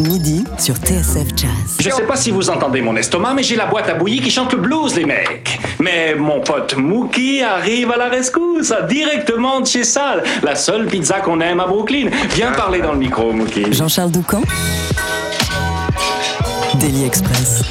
[0.00, 1.76] Midi sur TSF Jazz.
[1.80, 4.30] Je sais pas si vous entendez mon estomac, mais j'ai la boîte à bouillie qui
[4.30, 5.58] chante le blues, les mecs.
[5.80, 11.20] Mais mon pote Mookie arrive à la rescousse, directement de chez Sal, la seule pizza
[11.20, 12.08] qu'on aime à Brooklyn.
[12.34, 13.72] Viens parler dans le micro, Mookie.
[13.72, 14.42] Jean-Charles Doucan
[16.78, 17.62] Daily Express.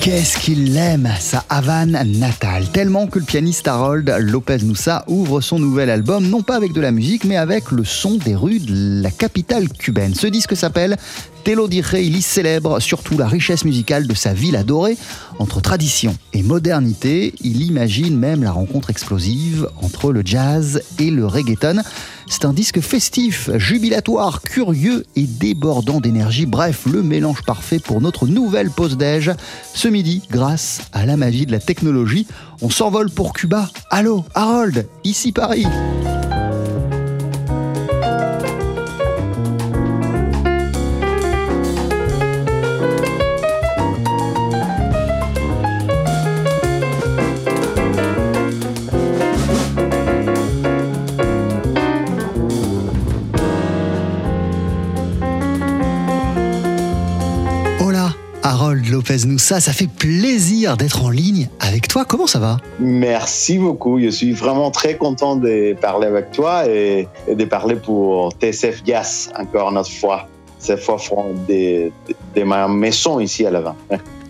[0.00, 5.58] Qu'est-ce qu'il l'aime, sa Havane natale, tellement que le pianiste Harold Lopez Noussa ouvre son
[5.58, 9.02] nouvel album, non pas avec de la musique, mais avec le son des rues de
[9.02, 10.14] la capitale cubaine.
[10.14, 10.96] Ce disque s'appelle
[11.44, 14.96] Telo di Rey, il y célèbre surtout la richesse musicale de sa ville adorée.
[15.38, 21.26] Entre tradition et modernité, il imagine même la rencontre explosive entre le jazz et le
[21.26, 21.82] reggaeton.
[22.28, 26.46] C'est un disque festif, jubilatoire, curieux et débordant d'énergie.
[26.46, 29.32] Bref, le mélange parfait pour notre nouvelle pause déj.
[29.74, 32.26] Ce midi, grâce à la magie de la technologie,
[32.60, 33.70] on s'envole pour Cuba.
[33.90, 35.66] Allô, Harold, ici Paris.
[59.50, 62.04] Noussa, ça fait plaisir d'être en ligne avec toi.
[62.04, 62.58] Comment ça va?
[62.78, 63.98] Merci beaucoup.
[64.00, 68.84] Je suis vraiment très content de parler avec toi et, et de parler pour TSF
[68.84, 70.28] Gas encore une autre fois.
[70.60, 70.98] Cette fois,
[71.48, 73.74] de, de, de ma maison ici à Lavin.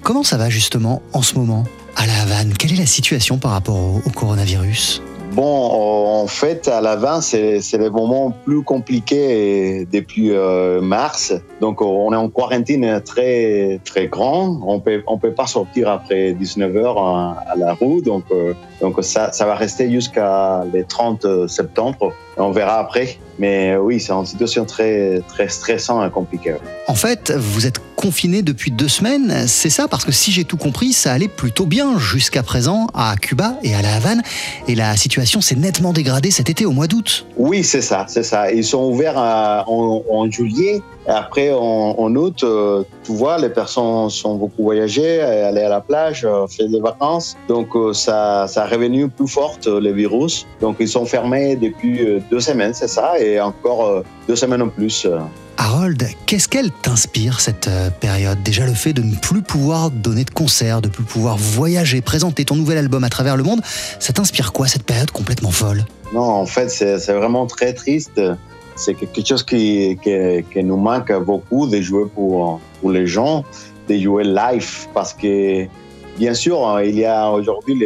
[0.03, 1.65] Comment ça va justement en ce moment?
[1.97, 5.03] À La Havane Quelle est la situation par rapport au, au coronavirus?
[5.33, 11.33] Bon, en fait, à l'avant, c'est le moment plus compliqué depuis euh, mars.
[11.61, 14.61] Donc, on est en quarantaine très très grand.
[14.67, 18.03] On peut on peut pas sortir après 19 heures à, la rue.
[18.03, 22.13] Donc, euh, donc ça ça va rester jusqu'à le 30 septembre.
[22.37, 23.19] On verra après.
[23.39, 26.57] Mais oui, c'est une situation très très stressante et compliquée.
[26.89, 30.57] En fait, vous êtes confiné depuis deux semaines, c'est ça Parce que si j'ai tout
[30.57, 34.23] compris, ça allait plutôt bien jusqu'à présent à Cuba et à La Havane.
[34.69, 37.27] Et la situation s'est nettement dégradée cet été au mois d'août.
[37.37, 38.51] Oui, c'est ça, c'est ça.
[38.53, 40.81] Ils sont ouverts à- en, en juillet.
[41.11, 45.69] Et après, en, en août, euh, tu vois, les personnes sont beaucoup voyagées, aller à
[45.69, 47.37] la plage, euh, faire des vacances.
[47.49, 50.47] Donc, euh, ça, ça a revenu plus fort, euh, le virus.
[50.61, 55.05] Donc, ils sont fermés depuis deux semaines, c'est ça, et encore deux semaines en plus.
[55.57, 57.69] Harold, qu'est-ce qu'elle t'inspire cette
[57.99, 58.41] période?
[58.45, 62.45] Déjà le fait de ne plus pouvoir donner de concerts, de plus pouvoir voyager, présenter
[62.45, 63.61] ton nouvel album à travers le monde,
[63.99, 65.85] ça t'inspire quoi cette période complètement folle?
[66.15, 68.21] Non, en fait, c'est vraiment très triste.
[68.81, 69.99] C'est quelque chose qui,
[70.57, 73.45] nous manque beaucoup de jouer pour, les gens,
[73.89, 74.87] de jouer live.
[74.95, 75.67] Parce que,
[76.19, 77.85] bien sûr, il y a aujourd'hui,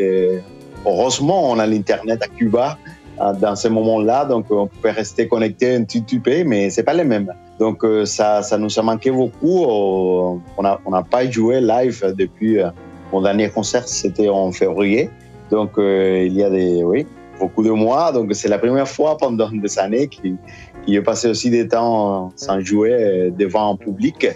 [0.87, 2.78] heureusement, on a l'Internet à Cuba
[3.21, 4.25] euh, dans ces moments-là.
[4.25, 7.31] Donc, on peut rester connecté un petit peu, mais c'est pas les mêmes.
[7.59, 9.65] Donc, euh, ça, ça nous a manqué beaucoup.
[9.65, 12.71] Euh, On n'a pas joué live depuis euh,
[13.12, 15.11] mon dernier concert, c'était en février.
[15.50, 17.06] Donc, il y a des, oui,
[17.38, 18.11] beaucoup de mois.
[18.12, 20.09] Donc, c'est la première fois pendant des années
[20.84, 24.28] qu'il est passé aussi des temps sans jouer euh, devant un public.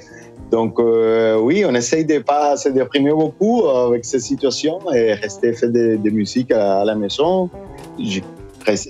[0.50, 5.12] Donc, euh, oui, on essaye de pas se déprimer beaucoup euh, avec cette situation et
[5.12, 7.50] rester faire des, des musiques à, la maison.
[7.98, 8.22] J'ai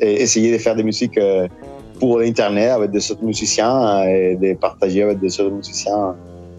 [0.00, 1.48] essayé de faire des musiques euh,
[1.98, 6.14] pour l'Internet avec des autres musiciens euh, et de partager avec des autres musiciens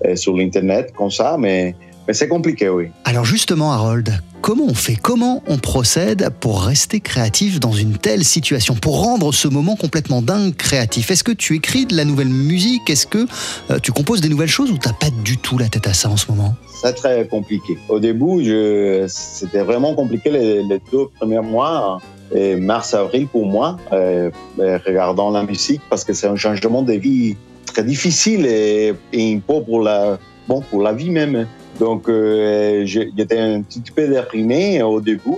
[0.06, 1.76] euh, sur l'Internet comme ça, mais,
[2.10, 2.88] mais c'est compliqué, oui.
[3.06, 4.10] Alors justement Harold,
[4.42, 4.96] comment on fait?
[4.96, 10.24] Comment on procède pour rester créatif dans une telle situation Pour rendre ce moment complètement
[10.24, 11.12] dingue créatif?
[11.12, 12.90] Est-ce que tu écris de la nouvelle musique?
[12.90, 13.28] Est-ce que
[13.70, 16.10] euh, tu composes des nouvelles choses ou t'as pas du tout la tête à ça
[16.10, 16.56] en ce moment?
[16.82, 17.78] C'est très compliqué.
[17.90, 22.02] Au début, je- c'était vraiment compliqué les, les deux premiers mois,
[22.34, 26.94] et mars-avril pour moi, euh, euh, regardant la musique, parce que c'est un changement de
[26.94, 27.36] vie
[27.68, 30.18] très difficile et, et pour la,
[30.48, 31.46] bon, pour la vie même.
[31.80, 35.38] Donc, euh, j'étais un petit peu déprimé au début.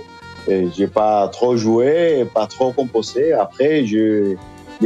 [0.76, 3.32] J'ai pas trop joué, pas trop composé.
[3.32, 4.36] Après, j'ai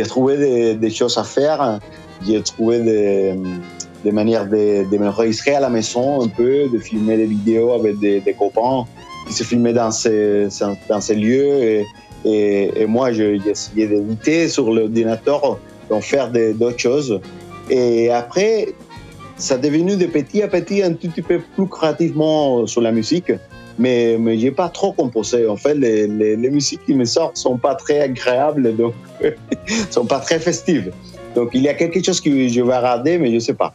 [0.06, 1.80] trouvé des, choses à faire.
[2.26, 2.80] J'ai trouvé
[4.04, 7.72] des, manières de, de me enregistrer à la maison un peu, de filmer des vidéos
[7.72, 8.84] avec des, copains
[9.26, 10.48] qui se filmaient dans ces,
[11.14, 11.82] lieux.
[12.26, 15.58] Et, et, moi, j'ai essayé d'éviter sur l'ordinateur
[15.88, 17.18] d'en faire d'autres choses.
[17.70, 18.74] Et après,
[19.36, 22.92] ça est devenu de petit à petit un tout petit peu plus créativement sur la
[22.92, 23.32] musique.
[23.78, 25.46] Mais, mais j'ai pas trop composé.
[25.46, 28.94] En fait, les, les, les musiques qui me sortent sont pas très agréables, donc
[29.90, 30.92] sont pas très festives.
[31.34, 33.74] Donc il y a quelque chose que je vais regarder, mais je sais pas.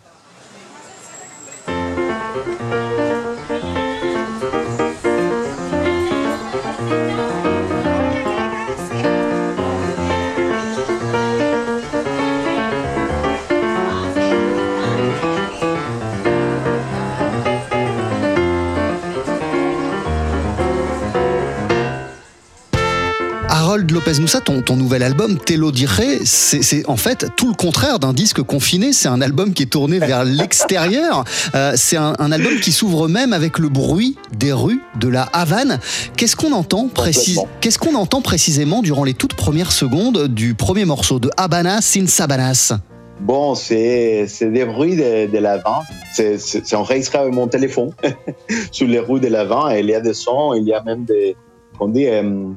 [23.71, 27.99] Harold Lopez Moussa, ton, ton nouvel album, Telo Dire, c'est en fait tout le contraire
[27.99, 28.91] d'un disque confiné.
[28.91, 31.23] C'est un album qui est tourné vers l'extérieur.
[31.55, 35.21] Euh, c'est un, un album qui s'ouvre même avec le bruit des rues de la
[35.31, 35.79] Havane.
[36.17, 37.57] Qu'est-ce qu'on entend, précis- Complètement.
[37.61, 42.07] qu'est-ce qu'on entend précisément durant les toutes premières secondes du premier morceau de Habana sin
[42.07, 42.73] Sabanas?
[43.21, 45.83] Bon, c'est des bruits de, de l'avant.
[46.13, 47.91] C'est enregistré avec mon téléphone
[48.73, 49.69] sur les rues de l'avant.
[49.69, 51.37] Il y a des sons, il y a même des,
[51.79, 52.49] on dit, euh,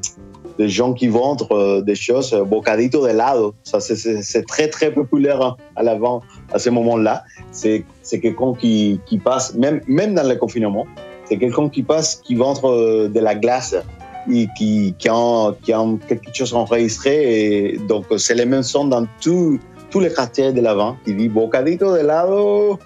[0.59, 3.55] des gens qui vendent euh, des choses, euh, bocadito de helado.
[3.65, 6.23] Ça, c'est- très, très populaire hein, à l'avant
[6.53, 7.25] à ce moment-là.
[7.51, 10.87] C'est quelqu'un qui, passe, même, même dans le confinement,
[11.25, 13.75] c'est quelqu'un qui passe, qui vend euh, de la glace
[14.31, 17.79] et qui, qui, a, qui a quelque chose enregistré.
[17.89, 19.59] Donc, c'est les mêmes sons dans tous
[20.01, 20.97] les quartiers de l'avant.
[21.07, 22.79] Il dit bocadito de helado.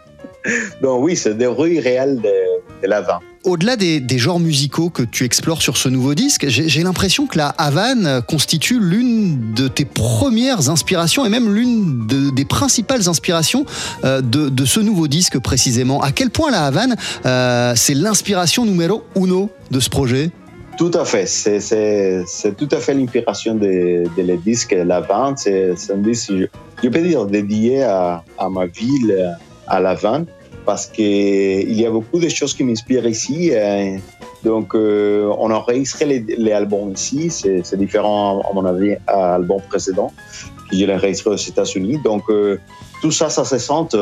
[0.82, 3.21] Donc, oui, c'est des rues réelles de, de l'avant.
[3.49, 7.49] Au-delà des, genres musicaux que tu explores sur ce nouveau disque, j'ai l'impression que la
[7.56, 13.65] Havane constitue l'une de tes premières inspirations et même l'une de- des principales inspirations
[14.05, 16.03] euh, de, ce nouveau disque précisément.
[16.03, 20.31] À quel point la Havane, euh, c'est l'inspiration numéro uno de ce projet?
[20.77, 21.25] Tout à fait.
[21.27, 25.39] C'est- tout à fait l'inspiration de, de La Vente.
[25.39, 26.33] C'est un disque,
[26.83, 29.17] je, peux dire, dédié à, à ma ville,
[29.67, 30.29] à La Vente,
[30.69, 33.53] parce qu'il y a beaucoup de choses qui m'inspirent ici.
[33.55, 33.97] euh,
[34.44, 37.31] Donc, euh, on a enregistré les, les albums ici.
[37.31, 40.12] C'est différent, à mon avis, à l'album précédent,
[40.70, 41.97] je l'ai enregistré aux États-Unis.
[42.05, 42.59] Donc, euh,
[43.00, 43.97] tout ça, ça se sent.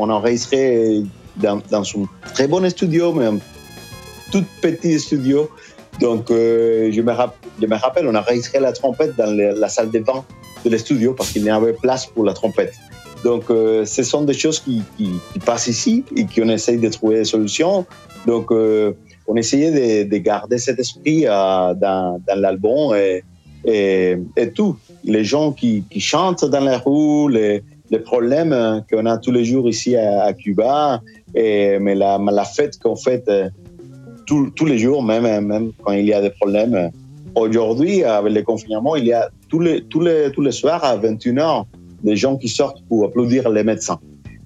[0.00, 1.02] On a enregistré
[1.34, 1.82] dans, un
[2.32, 3.38] très bon studio, mais un
[4.30, 5.50] tout petit studio.
[6.00, 10.24] Donc, je, me rappelle, on a enregistré la trompette dans la salle de bain
[10.64, 12.74] de le studio parce qu'il n'y avait place pour la trompette.
[13.24, 14.82] Donc, euh, ce sont des choses qui,
[15.46, 17.86] passent ici et qu'on essaye de trouver des solutions.
[18.26, 18.92] Donc, euh,
[19.26, 23.22] on essayait de, de garder cet esprit euh, dans, l'album et,
[24.54, 24.76] tout.
[25.04, 27.62] Les gens qui, chantent dans la rue, les,
[28.04, 31.00] problèmes euh, qu'on a tous les jours ici à, Cuba,
[31.34, 33.24] mais la, fête qu'on fait
[34.26, 36.90] tous- les jours, même, même quand il y a des problèmes.
[37.34, 41.64] Aujourd'hui, avec le confinement, il y a tous les soirs à 21h
[42.04, 43.98] des gens qui sortent pour applaudir les médecins.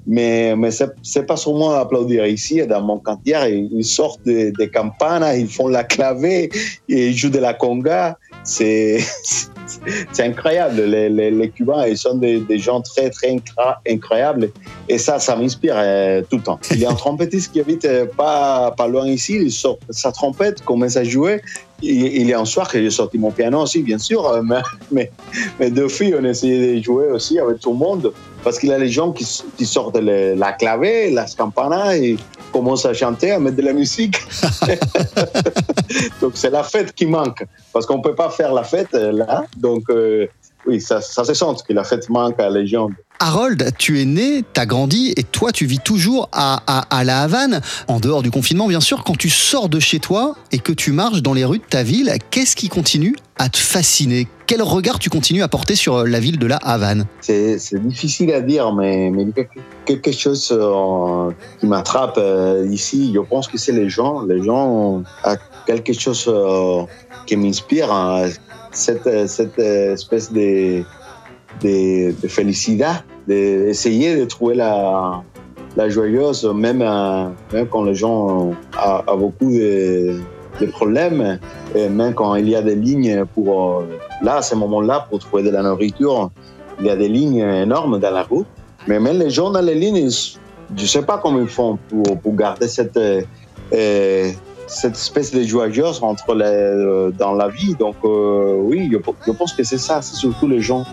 [0.07, 3.37] Mais, mais c'est c'est pas seulement applaudir ici, dans mon quartier,
[3.71, 6.49] ils sortent des, des campanes, ils font la clavé,
[6.89, 8.17] ils jouent de la conga.
[8.43, 9.01] C'est
[10.13, 10.81] c'est incroyable.
[10.83, 13.37] Les, les, les Cubains, ils sont des, des gens très, très
[13.87, 14.51] incroyables.
[14.89, 16.59] Et ça, ça m'inspire euh, tout le temps.
[16.71, 20.11] Il y a un trompettiste qui habite euh, pas, pas loin ici, il sort sa
[20.13, 21.43] trompette, commence à jouer.
[21.81, 24.63] Il, y a un soir que j'ai sorti mon piano aussi, bien sûr, euh, mais,
[24.91, 25.13] mais,
[25.61, 28.13] mais deux filles, on essayait de jouer aussi avec tout le monde.
[28.43, 29.25] Parce qu'il y a les gens qui,
[29.57, 32.17] qui sortent le- la clavé, la campana, et
[32.53, 34.17] commencent à chanter, à mettre de la musique.
[36.21, 37.45] Donc c'est la fête qui manque.
[37.73, 39.45] Parce qu'on ne peut pas faire la fête euh, là.
[39.57, 40.27] Donc euh,
[40.69, 42.89] oui, ça, ça se sent que la fête manque à les gens.
[43.21, 47.03] Harold, tu es né, tu as grandi et toi tu vis toujours à, à, à
[47.03, 49.03] La Havane, en dehors du confinement bien sûr.
[49.03, 51.83] Quand tu sors de chez toi et que tu marches dans les rues de ta
[51.83, 54.29] ville, qu'est-ce qui continue à te fasciner?
[54.47, 57.07] Quel regard tu continues à porter sur la ville de La Havane?
[57.21, 63.21] C'est difficile à dire, mais, mais quelque, quelque chose euh, qui m'attrape euh, ici, je
[63.21, 64.23] pense que c'est les gens.
[64.23, 65.05] Les gens ont
[65.67, 66.85] quelque chose euh,
[67.27, 68.31] qui m'inspire, hein,
[68.73, 70.83] cette, cette espèce de,
[71.63, 72.87] de, de félicité,
[73.27, 75.23] d'essayer de trouver la,
[75.77, 80.21] la joyeuse, même, euh, même quand les gens ont, beaucoup de,
[80.73, 81.39] problèmes,
[81.75, 83.87] même quand il y a des lignes pour, euh,
[84.23, 86.31] là, à ce moment-là, pour trouver de la nourriture,
[86.81, 88.47] il y a des lignes énormes dans la route.
[88.89, 92.19] Mais même les gens dans les lignes, je ne sais pas comment ils font pour,
[92.19, 93.23] pour garder cette, euh,
[93.73, 94.31] euh,
[94.69, 97.75] cette espèce de joyeuse entre euh, dans la vie.
[97.75, 98.91] Donc euh, oui,
[99.27, 100.85] je pense que c'est ça, c'est surtout les gens.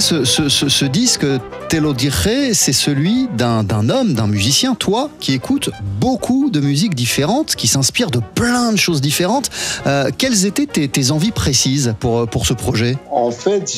[0.00, 1.26] Ce, disque
[1.68, 2.14] Telo Dire,
[2.52, 8.10] c'est celui d'un homme, d'un musicien, toi, qui écoute beaucoup de musiques différentes, qui s'inspire
[8.10, 9.50] de plein de choses différentes.
[9.86, 12.96] Euh, quelles étaient tes, envies précises pour, ce projet?
[13.10, 13.72] En fait,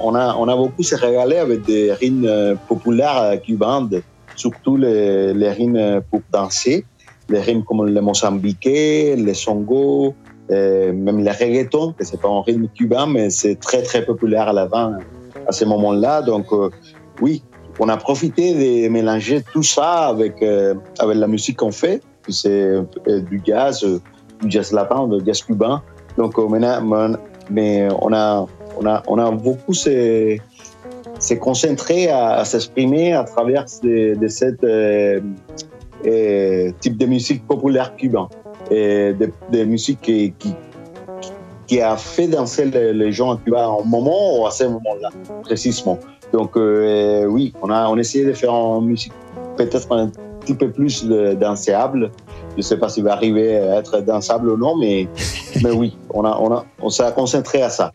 [0.00, 3.88] on a, beaucoup se régalé avec des rythmes euh, populaires euh, cubains,
[4.36, 6.84] surtout les, les pour danser,
[7.28, 10.14] les rythmes comme le mozambiquais, le songo,
[10.48, 14.52] même le reggaeton, que c'est pas un rythme cubain, mais c'est très très populaire à
[14.52, 14.92] l'avant
[15.52, 16.22] à ce moment-là.
[16.22, 16.46] Donc
[17.20, 17.42] oui,
[17.78, 22.02] on a profité de mélanger tout ça avec, euh, avec la musique qu'on fait.
[22.28, 23.98] C'est euh, du jazz, euh,
[24.42, 25.82] du jazz lapin, du jazz cubain.
[26.18, 26.34] Donc,
[27.50, 28.46] mais on a,
[28.78, 30.38] on a, on a beaucoup s'est
[31.40, 34.60] concentré à, s'exprimer à travers de, de cette
[36.80, 38.28] type de musique populaire cubain.
[38.70, 40.34] Et de, de musique qui,
[41.72, 45.08] qui, a fait danser les, gens à Cuba en moment ou à ce moment-là,
[45.42, 45.98] précisément.
[46.32, 49.12] Donc euh, oui, on a, on essayé de faire une musique
[49.56, 50.10] peut-être un
[50.40, 52.10] petit peu plus danseable.
[52.52, 55.08] Je ne sais pas s'il va arriver à être dansable ou non, mais,
[55.62, 57.92] mais oui, on, a, on, a, on s'est concentré à ça.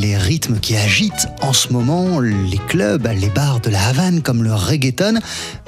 [0.00, 4.42] Les rythmes qui agitent en ce moment les clubs, les bars de la Havane comme
[4.42, 5.20] le reggaeton,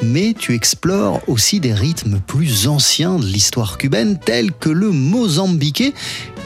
[0.02, 5.92] mais tu explores aussi des rythmes plus anciens de l'histoire cubaine, tels que le mozambiquais.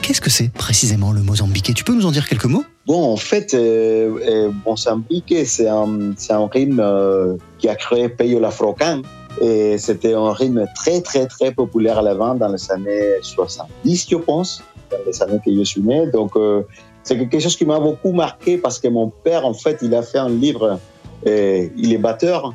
[0.03, 2.65] Qu'est-ce que c'est précisément le mozambiquais Tu peux nous en dire quelques mots?
[2.87, 8.41] Bon, en fait, euh, euh mozambiquais, c'est un, un, rythme euh, qui a créé Peyo
[8.41, 9.03] Lafrocan.
[9.41, 14.17] Et c'était un rythme très, très, très populaire à l'avant dans les années 70, je
[14.17, 14.63] pense
[15.07, 16.07] les années que je suis né.
[16.13, 16.63] Donc, euh,
[17.03, 20.03] c'est quelque chose qui m'a beaucoup marqué parce que mon père, en fait, il a
[20.03, 20.79] fait un livre,
[21.25, 22.55] et il est batteur,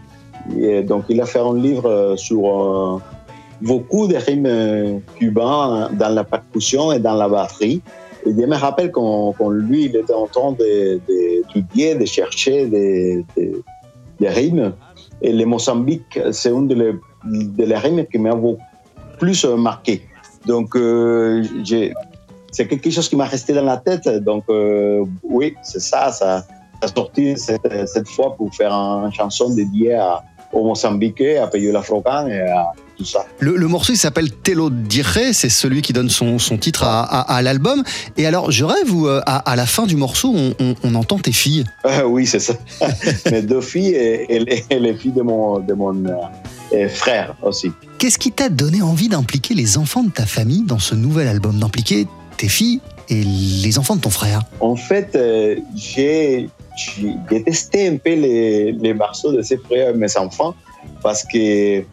[0.83, 2.99] donc il a fait un livre sur euh,
[3.61, 7.81] beaucoup de rimes cubains dans la percussion et dans la batterie.
[8.25, 13.25] Et je me rappelle quand, lui, il était en train d'étudier, de, chercher des,
[14.21, 14.73] rimes.
[15.21, 18.61] Et le Mozambique, c'est une de rimes qui m'a beaucoup
[19.19, 20.03] plus marqué.
[20.45, 21.43] Donc, euh,
[22.57, 24.07] c'est quelque chose qui m'a resté dans la tête.
[24.23, 26.43] Donc, euh, oui, c'est ça, ça,
[26.81, 31.71] a sorti cette, cette, fois pour faire une chanson dédiée à, au Mozambique, à Peyo
[31.71, 33.27] l'Afrocan et à tout ça.
[33.39, 37.03] Le, le morceau, il s'appelle Telo Dire, c'est celui qui donne son, son titre à,
[37.03, 37.83] à, l'album.
[38.17, 40.95] Et alors, je rêve où, euh, à, à, la fin du morceau, on, on, on
[40.95, 41.63] entend tes filles.
[41.83, 42.55] Ah oui, c'est ça.
[43.31, 44.33] Mes deux filles et,
[44.71, 45.93] et, les filles de mon, de mon
[46.73, 47.71] euh, frère aussi.
[47.99, 51.59] Qu'est-ce qui t'a donné envie d'impliquer les enfants de ta famille dans ce nouvel album,
[51.59, 52.79] d'impliquer tes filles
[53.09, 56.49] et les enfants de ton frère En fait, euh, j'ai
[57.29, 60.55] détesté un peu les, les morceaux de ces frères mes enfants
[61.01, 61.83] parce que,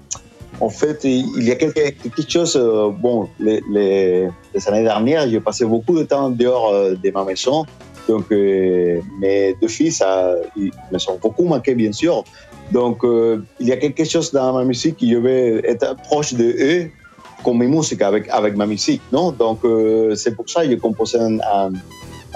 [0.60, 2.56] en fait, il y a quelque, quelque chose.
[2.56, 4.28] Euh, bon, les, les,
[4.68, 7.64] années dernières, j'ai passé beaucoup de temps dehors euh, de ma maison.
[8.06, 12.22] Donc, mes deux fils, ça, ils me sont beaucoup manqués, bien sûr.
[12.70, 16.44] Donc, il y a quelque chose dans ma musique qui je veux être proche de
[16.44, 16.90] eux
[17.44, 19.02] con mi musique, avec, avec ma musique.
[19.12, 19.30] Non?
[19.30, 21.38] Donc, euh, c'est pour ça que j'ai composé un,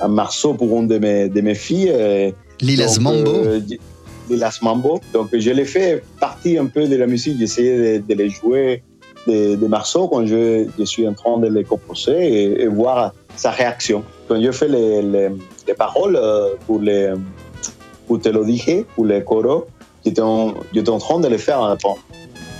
[0.00, 1.90] un, morceau pour une de mes, de mes filles.
[1.92, 3.30] Euh, Lilas Mambo.
[3.30, 3.60] Euh,
[4.30, 5.00] Lilas Mambo.
[5.12, 7.36] Donc, je l'ai fait partie un peu de la musique.
[7.38, 8.82] J'ai essayé de, de, les jouer
[9.26, 13.12] des, des morceaux quand je, je, suis en train de les composer et, et voir
[13.34, 14.04] sa réaction.
[14.28, 15.28] Quand je fais les, les,
[15.66, 16.20] les paroles
[16.66, 17.14] pour, les,
[18.06, 19.66] pour Te lo dije, pour les coros,
[20.04, 20.54] j'étais en,
[20.96, 21.76] en train de les faire en,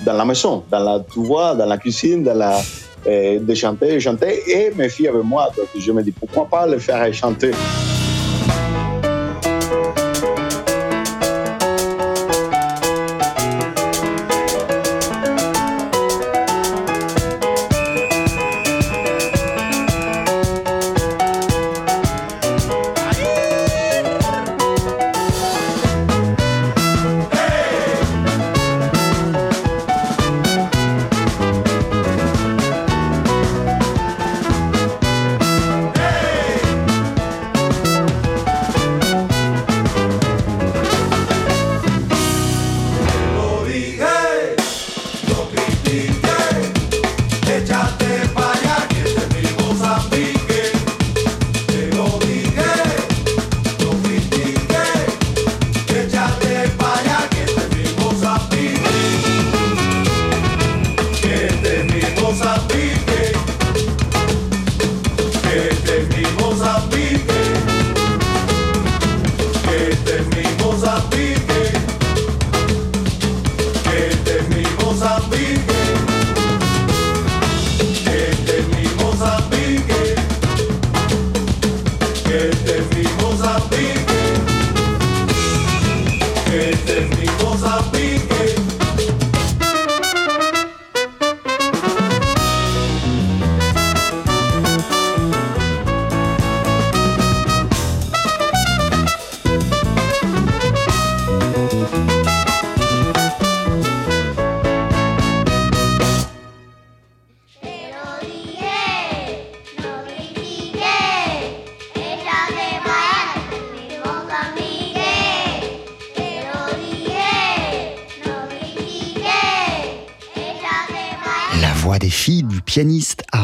[0.05, 2.59] dans la maison, dans la, tu dans la cuisine, dans la,
[3.07, 5.51] euh, de chanter, chanter, et mes filles avec moi.
[5.79, 7.53] Je me dis, pourquoi pas le faire chanter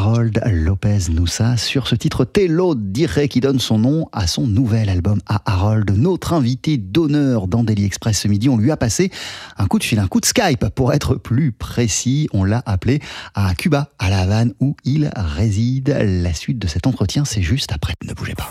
[0.05, 4.91] Harold Lopez Noussa sur ce titre Telo Dire qui donne son nom à son nouvel
[4.91, 5.91] album à Harold.
[5.97, 9.11] Notre invité d'honneur dans Daily Express ce midi, on lui a passé
[9.57, 12.29] un coup de fil, un coup de Skype pour être plus précis.
[12.35, 13.01] On l'a appelé
[13.35, 15.97] à Cuba, à La Havane où il réside.
[15.99, 17.95] La suite de cet entretien, c'est juste après.
[18.05, 18.51] Ne bougez pas.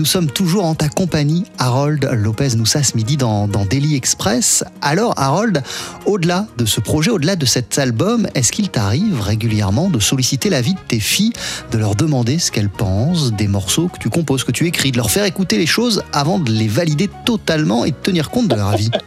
[0.00, 4.64] Nous sommes toujours en ta compagnie, Harold Lopez Noussa, ce midi dans, dans Daily Express.
[4.80, 5.62] Alors, Harold,
[6.06, 10.72] au-delà de ce projet, au-delà de cet album, est-ce qu'il t'arrive régulièrement de solliciter l'avis
[10.72, 11.34] de tes filles,
[11.70, 14.96] de leur demander ce qu'elles pensent des morceaux que tu composes, que tu écris, de
[14.96, 18.54] leur faire écouter les choses avant de les valider totalement et de tenir compte de
[18.54, 18.90] leur avis?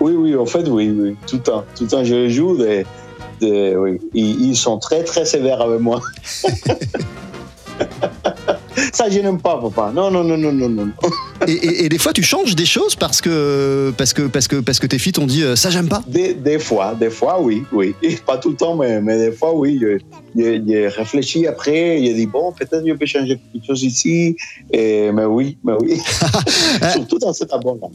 [0.00, 1.64] Oui, oui, en fait, oui, oui, tout le temps.
[1.76, 2.56] Tout le temps, je les joue.
[2.56, 2.84] Des,
[3.40, 4.00] des- oui.
[4.12, 6.00] Ils, ils sont très, très sévères avec moi.
[8.92, 9.92] Ça, je n'aime pas, papa.
[9.94, 10.88] Non, non, non, non, non, non.
[11.46, 14.56] et, et- et des fois, tu changes des choses parce que, parce que, parce que,
[14.56, 16.02] parce que tes filles t'ont dit euh, ça, j'aime pas.
[16.06, 17.94] Des, des fois, des fois, oui, oui.
[18.02, 19.78] Et pas tout le temps, mais, mais des fois, oui.
[19.80, 19.98] Je,
[20.36, 24.36] je- je réfléchis après, je dis, bon, peut-être je peux changer quelque chose ici.
[24.72, 26.00] Et, mais oui, mais oui.
[26.92, 27.88] Surtout dans cet album-là.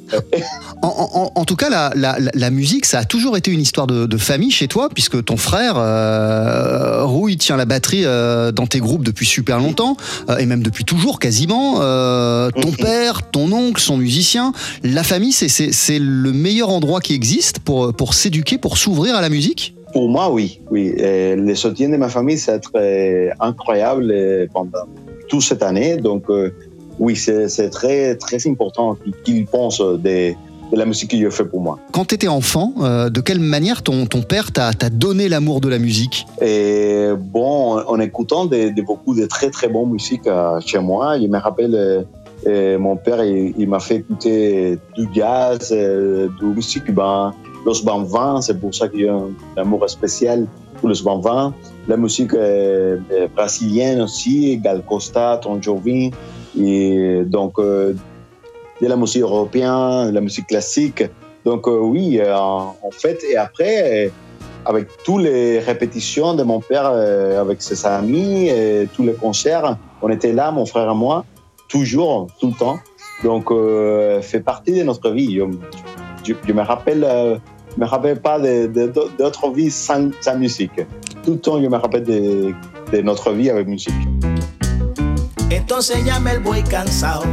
[0.82, 3.62] En, en- en tout cas, la, la- la- la musique, ça a toujours été une
[3.62, 8.52] histoire de, de famille chez toi, puisque ton frère, euh, Rouille, tient la batterie euh,
[8.52, 9.98] dans tes groupes depuis super longtemps,
[10.30, 11.76] euh, et même depuis toujours quasiment.
[11.82, 14.52] Euh, ton père, ton oncle sont musiciens.
[14.84, 19.30] La famille, c'est- le meilleur endroit qui existe pour, pour s'éduquer, pour s'ouvrir à la
[19.30, 19.74] musique?
[19.94, 20.60] Pour moi, oui.
[20.70, 20.88] oui.
[20.98, 22.60] Et le soutien de ma famille, c'est
[23.40, 24.86] incroyable euh, pendant
[25.30, 25.96] toute cette année.
[25.98, 26.52] Donc, euh,
[27.00, 30.34] oui, c'est très, très important qu'ils- pensent de,
[30.72, 31.80] de la musique qu'il fait pour moi.
[31.92, 35.70] Quand tu étais enfant, euh, de quelle manière ton, ton père t'a donné l'amour de
[35.70, 36.26] la musique?
[36.42, 41.20] Et bon, en écoutant de, de beaucoup de très, très bonnes musiques euh, chez moi,
[41.20, 42.06] je me rappelle,
[42.48, 47.32] euh, mon père, il, il m'a fait écouter du jazz, de musique cubaine,
[47.66, 50.48] los bambins, c'est pour ça qu'il y a un amour spécial
[50.80, 51.54] pour los bambins.
[51.88, 52.34] La musique
[53.36, 55.60] brésilienne aussi, Gal Costa, Tom
[56.60, 57.54] et donc
[58.82, 61.04] de la musique européenne, de la musique classique.
[61.46, 64.10] Donc euh, oui, euh, en fait, et après, euh,
[64.66, 68.52] avec toutes les répétitions de mon père avec ses amis,
[68.94, 71.24] tous les concerts, on était là, mon frère et moi,
[71.70, 72.78] toujours, tout le temps.
[73.24, 73.46] Donc,
[74.24, 75.40] fait partie de notre vie.
[76.26, 77.40] Je, je me rappelle,
[77.78, 80.82] me rappelle pas de- de- de- d'autre vie sans, sans musique.
[81.24, 82.52] Tout le temps, je me rappelle de,
[82.92, 83.94] de notre vie avec musique.
[85.50, 87.24] Entonces llama el buey cansado.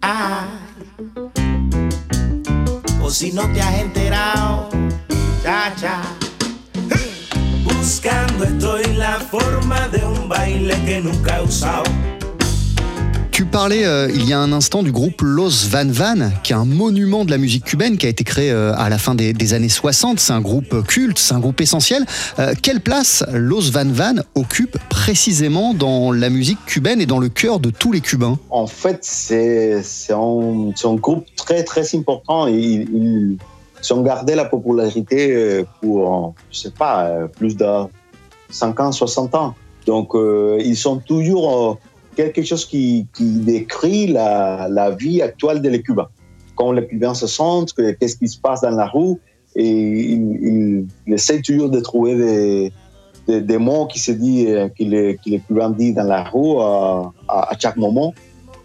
[0.00, 0.48] Ay.
[3.02, 4.68] O si no te has enterado,
[5.42, 6.02] cha cha.
[7.64, 11.84] Buscando estoy la forma de un baile que nunca he usado.
[13.38, 16.56] Tu parlais euh, il y a un instant du groupe Los Van Van, qui est
[16.56, 19.54] un monument de la musique cubaine, qui a été créé euh, à la fin des,
[19.54, 20.18] années 60.
[20.18, 22.04] C'est un groupe culte, c'est un groupe essentiel.
[22.40, 27.28] Euh, quelle place Los Van Van occupe précisément dans la musique cubaine et dans le
[27.28, 28.40] cœur de tous les Cubains?
[28.50, 32.48] En fait, c'est un, un groupe très très important.
[32.48, 37.64] Ils, ils, ont gardé la popularité pour, je sais pas, plus de
[38.50, 39.54] 50, 60 ans.
[39.86, 41.78] Donc, ils sont toujours
[42.18, 46.08] quelque chose qui, décrit la, vie actuelle des Cubains.
[46.56, 49.14] Quand les Cubains se sentent, que- qu'est-ce qui se passe dans la rue,
[49.54, 49.70] et
[50.14, 52.72] ils, ils, ils essayent toujours de trouver
[53.28, 56.58] des, mots qui se disent, euh, que les, Cubains disent dans la rue
[57.28, 58.12] à, chaque moment.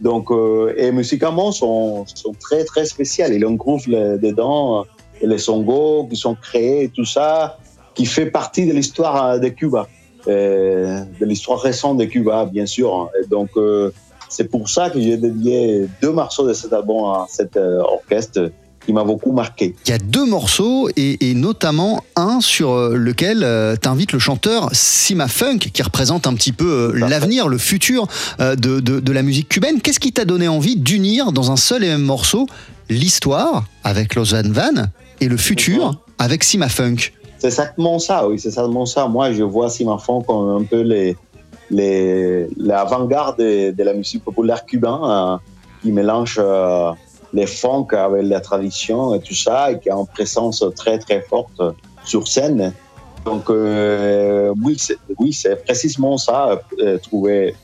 [0.01, 3.25] Donc, euh, et musicalement, sont, sont très, très spéciaux.
[3.29, 4.83] Il y a un groupe là- dedans, euh,
[5.31, 7.57] les songos qui sont créés, tout ça,
[7.93, 9.87] qui fait partie de l'histoire euh, de Cuba,
[10.27, 13.09] de l'histoire récente de Cuba, bien sûr.
[13.21, 13.91] Et donc, euh,
[14.29, 18.51] c'est pour ça que j'ai dédié deux morceaux de cet album à cet euh, orchestre
[18.85, 19.75] qui m'a beaucoup marqué.
[19.85, 24.19] Il y a deux morceaux et, et notamment un sur euh, lequel euh, t'invites le
[24.19, 28.07] chanteur Sima Funk qui représente un petit peu euh, l'avenir, le futur
[28.41, 29.79] euh, de, de- de la musique cubaine.
[29.79, 32.45] Qu'est-ce qui t'a donné envie d'unir dans un seul et même morceau
[32.89, 34.83] l'histoire avec Los Van Van
[35.21, 36.97] et le futur avec Sima Funk?
[37.43, 39.05] C'est exactement ça, oui, c'est exactement ça.
[39.05, 41.17] Moi, je vois Simafon comme un peu les,
[41.69, 45.35] les, l'avant-garde de, de la musique populaire cubaine, euh,
[45.81, 46.93] qui mélange euh,
[47.33, 51.19] les funk avec la tradition et tout ça, et qui a une présence très, très
[51.19, 51.61] forte
[52.05, 52.71] sur scène.
[53.25, 56.61] Donc, euh, oui, c'est, oui, c'est précisément ça,
[57.01, 57.55] trouver,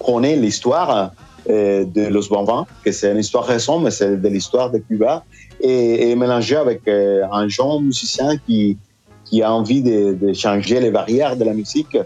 [0.00, 1.12] prôner l'histoire
[1.46, 5.22] de Los Bambans, que c'est une histoire récente, mais c'est de l'histoire de Cuba,
[5.60, 8.76] et, et mélanger avec un jeune musicien qui,
[9.30, 11.96] qui a envie de, changer les barrières de la musique.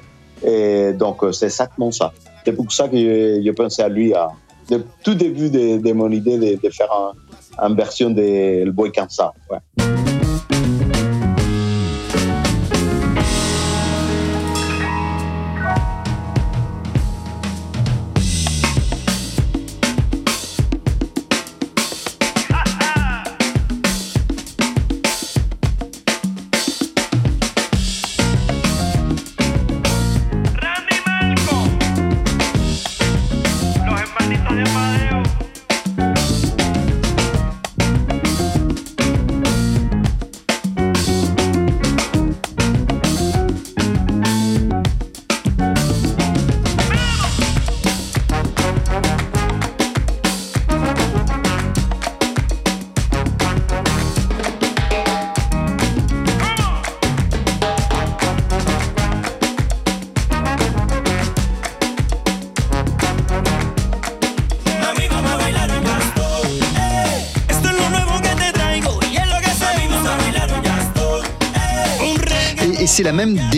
[0.46, 2.12] Et donc, euh, c'est exactement ça.
[2.44, 4.28] C'est pour ça que je, je pensais à lui à,
[5.02, 9.30] tout début de, mon idée de, faire un- une version de Le Boy Kansas.
[9.50, 10.13] Ouais.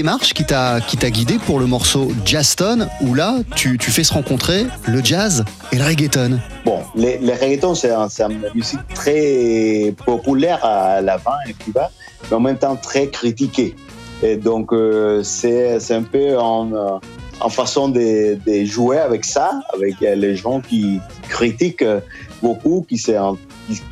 [0.07, 4.65] Démarche qui t'a guidé pour le morceau Jazzton, où là, tu, tu fais se rencontrer
[4.87, 6.39] le jazz et le reggaeton.
[6.65, 11.91] Bon, les reggaetons, c'est un- une musique très populaire à l'avant à Cuba,
[12.31, 13.75] mais en même temps très critiquée.
[14.23, 16.99] Et donc, euh, c'est un peu en, euh,
[17.41, 21.99] en façon de, jouer avec ça, avec euh, les gens qui critiquent euh,
[22.41, 23.11] beaucoup, qui se,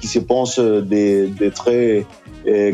[0.01, 2.07] qui, se pensent des, très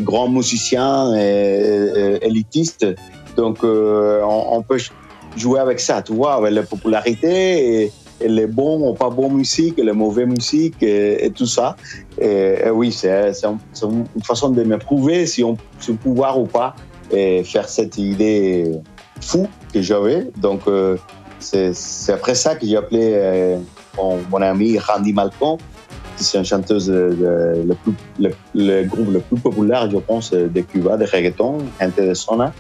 [0.01, 2.87] grands musiciens et, élitistes.
[3.37, 4.79] Donc, euh, on, peut
[5.37, 9.79] jouer avec ça, tu vois, avec la popularité et, les bons ou pas bons musiques,
[9.79, 11.77] les mauvais musiques et, tout ça.
[12.21, 15.57] Et, oui, c'est c'est un- c'est une façon de me prouver si on
[15.89, 16.75] on pouvoir ou pas
[17.11, 18.71] faire cette idée
[19.21, 20.29] fou que j'avais.
[20.37, 20.97] Donc, euh,
[21.39, 21.73] c'est
[22.13, 23.59] après ça que j'ai appelé euh,
[23.97, 25.59] mon, ami Randy Malcolm,
[26.17, 27.75] qui c'est une chanteuse le,
[28.85, 32.53] groupe le plus populaire, je pense, de Cuba, de reggaeton, Gente.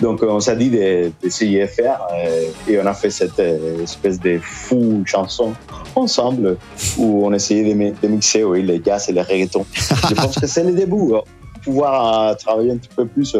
[0.00, 3.82] Donc, on s'est dit de- d'essayer de faire euh, et on a fait cette euh,
[3.82, 5.52] espèce de fou chanson
[5.94, 6.56] ensemble
[6.98, 9.64] où on essayait de, mi- de mixer oui, le jazz et le reggaeton.
[9.74, 11.14] je pense que c'est le début.
[11.14, 11.20] hein.
[11.64, 13.36] Pouvoir euh, travailler un petit peu plus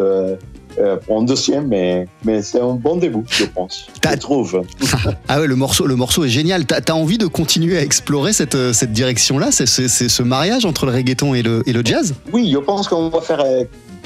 [1.06, 3.88] pour un deuxième, mais, mais c'est un bon début, je pense.
[4.04, 4.62] Je trouve.
[5.28, 6.64] Ah ouais, le morceau, le morceau est génial.
[6.66, 10.92] T'as as envie de continuer à explorer cette, cette direction-là C'est ce mariage entre le
[10.92, 12.14] reggaeton et le, et le jazz?
[12.32, 13.40] Oui, je pense qu'on va faire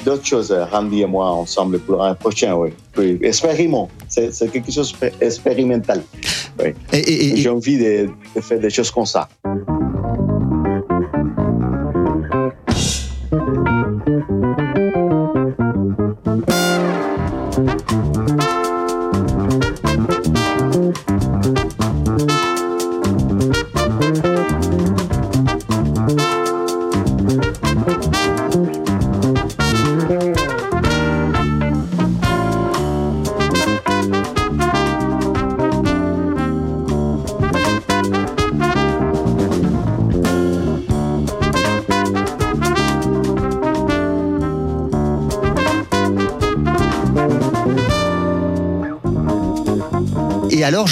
[0.05, 2.53] d'autres choses, euh, Randy et moi, ensemble pour l'année prochaine.
[2.53, 2.71] Oui.
[2.97, 3.19] oui.
[4.09, 6.03] C'est quelque chose d'expérimental.
[6.61, 6.75] Oui.
[7.35, 9.29] J'ai envie de, de faire des choses comme ça.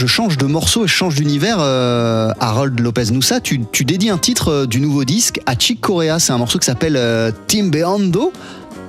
[0.02, 1.58] Je change de morceau et change d'univers.
[1.60, 6.18] euh, Harold Lopez Noussa, tu, dédies un titre euh, du nouveau disque à Chick Corea.
[6.18, 8.32] C'est un morceau qui s'appelle euh, Timbeando.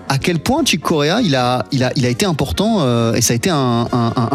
[0.10, 3.22] À quel point Chick Corea, il a, il a, il a été important euh, et
[3.22, 3.86] ça a été un,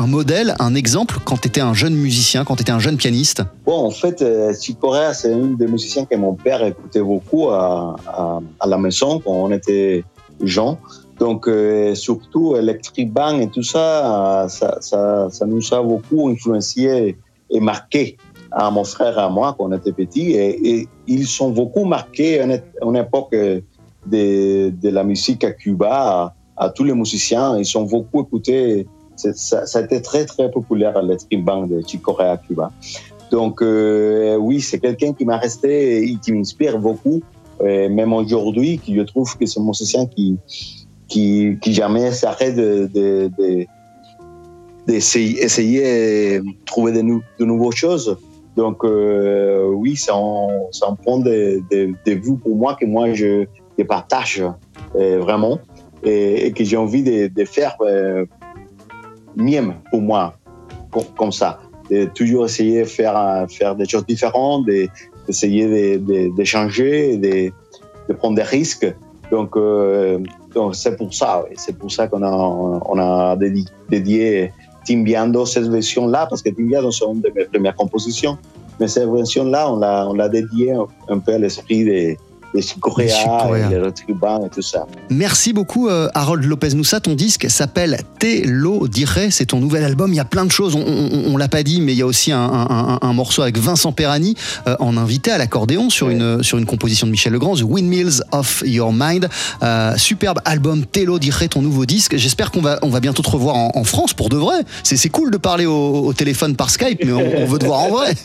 [0.07, 3.43] modèle, un exemple quand tu étais un jeune musicien, quand tu étais un jeune pianiste?
[3.67, 4.25] Bon, en fait,
[4.61, 9.19] Chick Corea, c'est un des musiciens que mon père écoutait beaucoup à, à, la maison
[9.19, 10.05] quand on était
[10.45, 10.79] gens.
[11.19, 17.17] Donc, euh, surtout Electric Band et tout ça, ça, ça, ça nous a beaucoup influencé
[17.51, 18.17] et marqué
[18.51, 20.33] à mon frère et à moi quand on était petits.
[20.33, 23.61] Et, ils sont beaucoup marqués é- en époque euh,
[24.07, 25.89] de, de la musique à Cuba,
[26.57, 27.59] à, à tous les musiciens.
[27.59, 28.87] Ils ont beaucoup écouté.
[29.17, 32.71] C'est- Ça, ça a été très, très populaire, Electric Band de Chick Corea à Cuba.
[33.31, 37.21] Donc euh, oui, c'est quelqu'un qui m'a resté et qui m'inspire beaucoup,
[37.61, 40.39] euh, même aujourd'hui, qui je trouve que c'est un musicien qui
[41.09, 43.67] qui, jamais s'arrête de, de, de-
[44.87, 48.17] d'essayer essayer de trouver de, nou- nouvelles choses.
[48.57, 52.87] Donc euh, oui, c'est un, c'est un point de, de, de vue pour moi que
[52.87, 53.45] moi je,
[53.85, 54.43] partage
[54.97, 55.61] euh, vraiment
[56.03, 58.25] et, que j'ai envie de, de faire euh,
[59.37, 60.35] mieux pour moi,
[61.17, 64.89] comme, ça de toujours essayer de faire, faire des choses différentes, de-
[65.27, 67.51] d'essayer de, de, changer, de,
[68.09, 68.87] de prendre des risques.
[69.31, 70.19] Donc, euh,
[70.55, 71.55] donc c'est pour ça, oui.
[71.57, 74.53] c'est pour ça qu'on on a dédi- dédié
[74.87, 78.39] Timbiando cette version-là, parce que Timbiando c'est une de mes premières compositions.
[78.81, 82.17] Mais cette version-là, on l'a, on dédiée un, un peu à l'esprit des,
[82.57, 83.07] Chick Corea.
[83.57, 84.87] et les Retribans et tout ça.
[85.11, 87.01] Merci beaucoup euh, Harold Lopez Noussa.
[87.01, 89.31] Ton disque s'appelle Te lo diré.
[89.31, 90.13] C'est ton nouvel album.
[90.13, 90.75] Il y a plein de choses.
[90.75, 93.13] On, on, on l'a pas dit, mais il y a aussi un, un- un- un
[93.13, 94.35] morceau avec Vincent Perani
[94.67, 98.23] euh, en invité à l'accordéon sur une sur une composition de Michel Legrand, The Windmills
[98.33, 99.29] of Your Mind.
[99.63, 102.17] Euh, superbe album Te lo diré, ton nouveau disque.
[102.17, 104.57] J'espère qu'on va on va bientôt te revoir en, en France pour de vrai.
[104.83, 107.67] C'est c'est cool de parler au, au téléphone par Skype, mais on, on veut te
[107.67, 108.15] voir en vrai.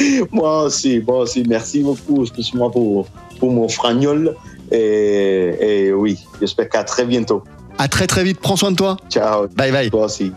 [0.32, 1.44] Moi aussi, moi aussi.
[1.48, 3.06] Merci beaucoup, excuse-moi pour,
[3.38, 4.36] pour mon fragnol.
[4.70, 7.42] Et, et oui, j'espère qu'à très bientôt.
[7.78, 8.40] À très très vite.
[8.40, 8.96] Prends soin de toi.
[9.08, 9.48] Ciao.
[9.48, 9.90] Bye bye.
[9.90, 10.32] Toi aussi.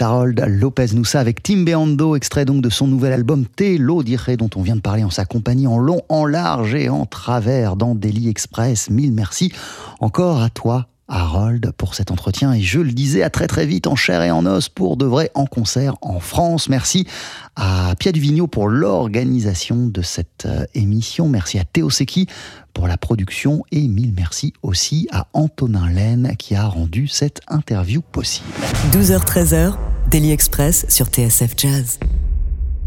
[0.00, 4.36] Harold Lopez Noussa avec Tim Beando, extrait donc de son nouvel album Te lo diré,
[4.36, 7.76] dont on vient de parler en sa compagnie en long, en large et en travers
[7.76, 8.90] dans Daily Express.
[8.90, 9.52] Mille merci
[10.00, 10.88] encore à toi.
[11.08, 14.30] Harold pour cet entretien et je le disais à très très vite en chair et
[14.30, 16.68] en os pour de vrai en concert en France.
[16.68, 17.06] Merci
[17.54, 21.28] à Pia Duvigneau pour l'organisation de cette euh, émission.
[21.28, 22.26] Merci à Théo Secchi
[22.74, 28.02] pour la production et mille merci aussi à Antonin Laine qui a rendu cette interview
[28.02, 28.48] possible.
[28.92, 29.74] 12h-13h,
[30.10, 31.98] Daily Express sur TSF Jazz.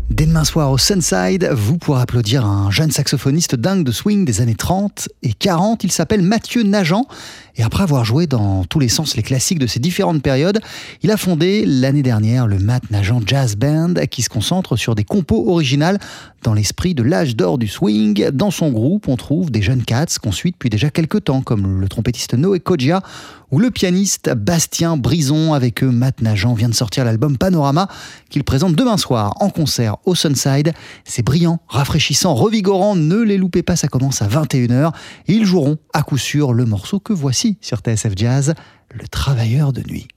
[0.09, 4.41] Dès demain soir au Sunside, vous pourrez applaudir un jeune saxophoniste dingue de swing des
[4.41, 5.83] années 30 et 40.
[5.83, 7.05] Il s'appelle Mathieu Nagent.
[7.55, 10.59] Et après avoir joué dans tous les sens les classiques de ces différentes périodes,
[11.03, 15.03] il a fondé l'année dernière le Matt Nagent Jazz Band qui se concentre sur des
[15.03, 15.99] compos originales
[16.43, 18.29] dans l'esprit de l'âge d'or du swing.
[18.31, 21.81] Dans son groupe, on trouve des jeunes cats qu'on suit depuis déjà quelques temps, comme
[21.81, 23.01] le trompettiste Noé Kodja
[23.51, 25.53] ou le pianiste Bastien Brison.
[25.53, 27.87] Avec eux, Matt Nagent vient de sortir l'album Panorama
[28.29, 30.73] qu'il présente demain soir en concert au Sunside.
[31.03, 32.95] C'est brillant, rafraîchissant, revigorant.
[32.95, 34.91] Ne les loupez pas, ça commence à 21h.
[35.27, 38.53] Et ils joueront à coup sûr le morceau que voici sur TSF Jazz,
[38.93, 40.07] Le Travailleur de Nuit.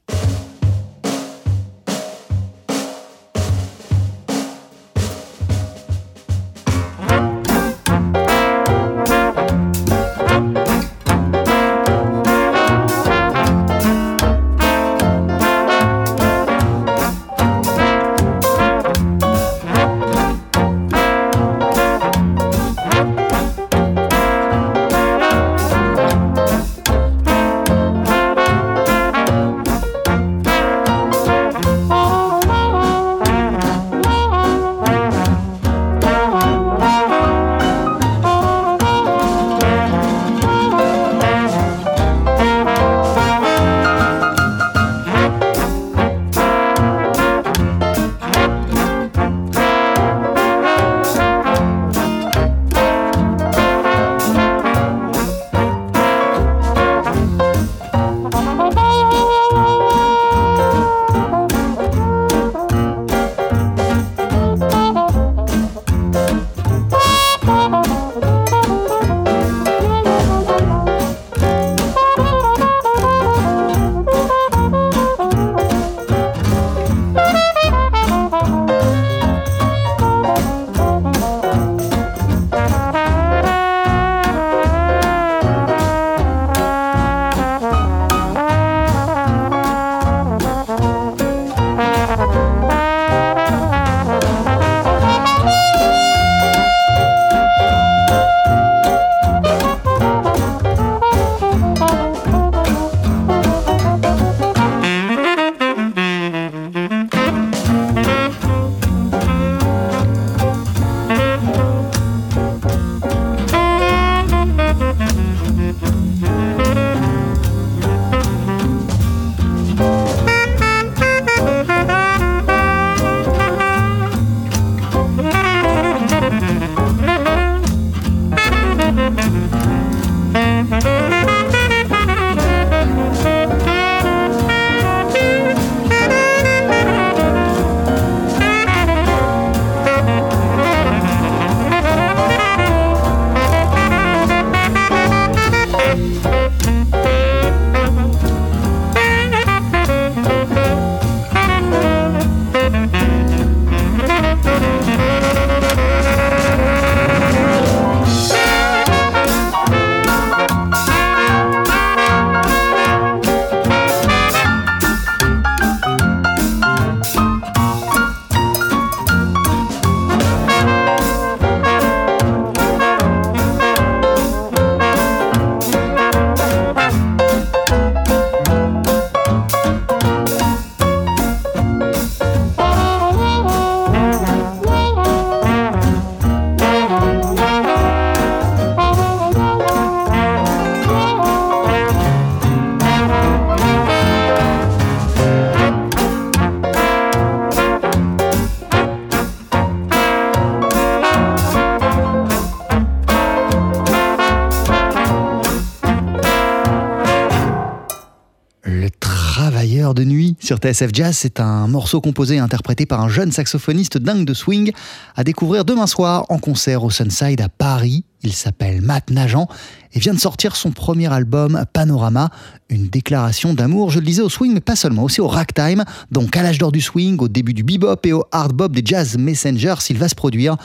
[210.53, 214.35] Sur TSF Jazz, c'est un morceau composé et interprété par un jeune saxophoniste dingue de
[214.35, 214.73] swing
[215.17, 218.05] à découvrir demain soir en concert au Sunside à Paris.
[218.23, 219.47] Il s'appelle Matt Nagent
[219.95, 222.29] et vient de sortir son premier album Panorama,
[222.69, 226.37] une déclaration d'amour, je le disais au swing mais pas seulement, aussi au ragtime, donc
[226.37, 229.17] à l'âge d'or du swing, au début du bebop et au hard bop des jazz
[229.17, 230.59] messengers, s'il va se produire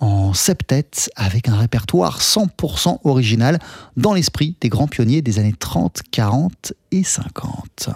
[0.00, 3.58] en septet avec un répertoire 100% original
[3.98, 7.90] dans l'esprit des grands pionniers des années 30, 40 et 50.